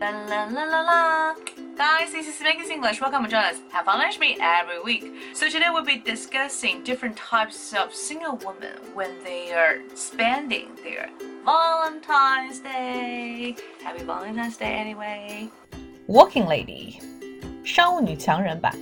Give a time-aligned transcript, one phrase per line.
[0.00, 1.34] La la la la la.
[1.76, 3.00] Guys, this is Vegas English.
[3.00, 3.56] Welcome to join us.
[3.70, 5.12] Have fun with me every week.
[5.34, 11.10] So today we'll be discussing different types of single women when they are spending their
[11.44, 13.56] Valentine's Day.
[13.82, 15.48] Happy Valentine's Day anyway.
[16.06, 17.00] Working lady，
[17.64, 18.72] 少女强人版。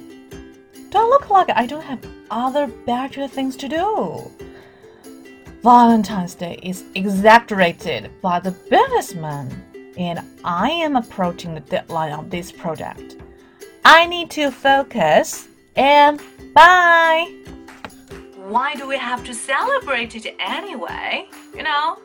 [0.91, 4.31] Do I look like I don't have other better things to do?
[5.63, 9.49] Valentine's Day is exaggerated by the businessman,
[9.98, 13.18] and I am approaching the deadline on this project.
[13.84, 16.22] I need to focus and
[16.54, 17.34] bye.
[18.36, 21.28] Why do we have to celebrate it anyway?
[21.56, 21.98] You know,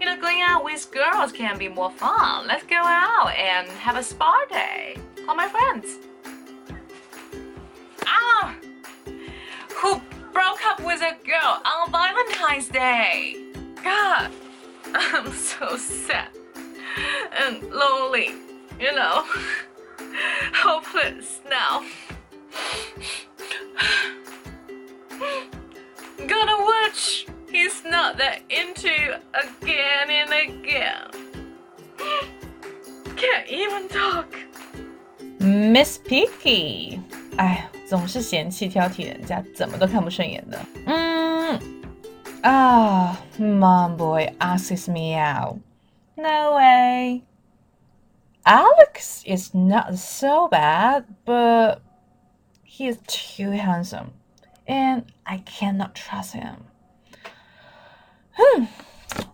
[0.00, 2.46] you know, going out with girls can be more fun.
[2.46, 4.96] Let's go out and have a spa day.
[5.26, 5.98] Call my friends.
[8.06, 8.56] Ah!
[9.76, 10.00] Who
[10.32, 13.36] broke up with a girl on Valentine's Day?
[13.84, 14.30] God,
[14.94, 16.28] I'm so sad
[17.39, 18.31] and lonely,
[18.79, 19.23] you know.
[20.53, 21.83] Hopeless now.
[26.27, 28.89] Gonna watch he's not that into
[29.33, 31.11] again and again.
[33.15, 34.27] Can't even talk.
[35.39, 36.99] Miss Picky，
[37.37, 40.59] 哎，总是嫌弃挑剔人家，怎么都看不顺眼的。
[40.87, 41.59] 嗯，
[42.41, 45.59] 啊，Mom boy asks me out.
[46.19, 47.23] No way.
[48.45, 51.81] Alex is not so bad, but
[52.63, 54.13] he is too handsome,
[54.67, 56.65] and I cannot trust him.
[58.37, 58.65] Hmm,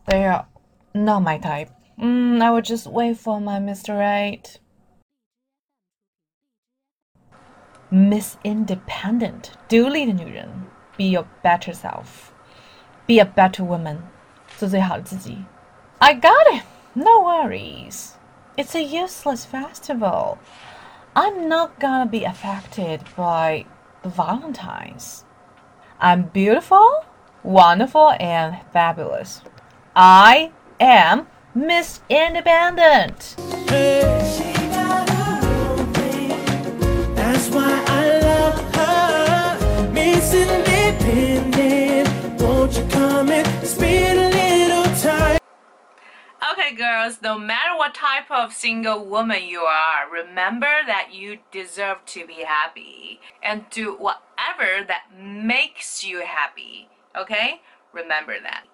[0.08, 0.48] they are
[0.94, 1.72] not my type.
[2.00, 3.98] Mm, I will just wait for my Mr.
[3.98, 4.58] Right.
[7.92, 10.48] Miss Independent，独立的女人，
[10.98, 12.32] Be your better self.
[13.06, 13.98] Be a better woman.
[14.58, 15.44] 做最好的自己。
[15.98, 16.64] I got it.
[16.97, 18.15] No worries.
[18.57, 20.39] It's a useless festival.
[21.15, 23.67] I'm not gonna be affected by
[24.03, 25.27] the Valentines.
[26.01, 27.05] I'm beautiful,
[27.43, 29.43] wonderful, and fabulous.
[29.95, 33.37] I am Miss Independent.
[33.39, 34.57] Independent.
[42.41, 44.26] Won't you come and spend
[46.77, 52.27] girls, no matter what type of single woman you are, remember that you deserve to
[52.27, 56.89] be happy and do whatever that makes you happy.
[57.17, 57.61] Okay?
[57.93, 58.65] Remember that.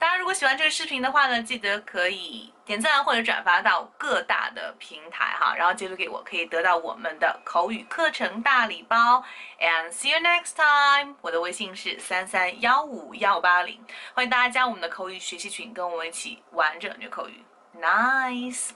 [0.00, 9.22] 大家如果喜欢这个视频的话呢，记得可以点赞或者转发到各大的平台哈，然后截图给我，可以得到我们的口语课程大礼包。
[9.60, 11.16] And see you next time。
[11.20, 13.78] 我的微信是三三幺五幺八零，
[14.14, 17.44] 欢迎大家加我们的口语学习群，跟我们一起完整学口语。
[17.78, 18.70] Nice。